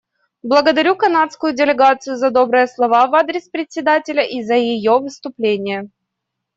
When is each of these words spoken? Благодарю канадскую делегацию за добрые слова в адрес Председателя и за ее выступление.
Благодарю 0.41 0.95
канадскую 0.95 1.53
делегацию 1.53 2.17
за 2.23 2.31
добрые 2.31 2.65
слова 2.65 3.05
в 3.05 3.13
адрес 3.13 3.47
Председателя 3.49 4.27
и 4.27 4.41
за 4.41 4.55
ее 4.55 4.97
выступление. 4.97 5.91